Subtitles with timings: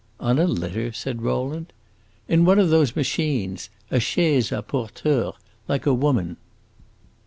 [0.19, 1.71] "On a litter?" said Rowland.
[2.27, 5.35] "In one of those machines a chaise a porteurs
[5.67, 6.37] like a woman."